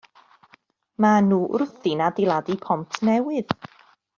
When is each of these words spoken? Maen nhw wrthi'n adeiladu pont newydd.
Maen 1.03 1.27
nhw 1.33 1.39
wrthi'n 1.57 2.03
adeiladu 2.07 2.59
pont 2.65 3.01
newydd. 3.11 3.57